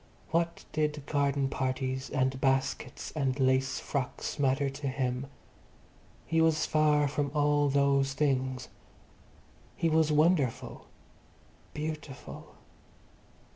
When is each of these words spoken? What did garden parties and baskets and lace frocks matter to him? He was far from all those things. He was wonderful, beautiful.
What 0.31 0.65
did 0.73 1.05
garden 1.05 1.47
parties 1.47 2.09
and 2.09 2.41
baskets 2.41 3.11
and 3.11 3.39
lace 3.39 3.79
frocks 3.79 4.39
matter 4.39 4.67
to 4.67 4.87
him? 4.87 5.27
He 6.25 6.41
was 6.41 6.65
far 6.65 7.07
from 7.07 7.29
all 7.35 7.69
those 7.69 8.13
things. 8.13 8.69
He 9.75 9.89
was 9.89 10.11
wonderful, 10.11 10.87
beautiful. 11.75 12.55